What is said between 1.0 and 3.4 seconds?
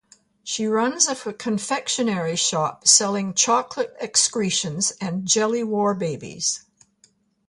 a confectionery shop selling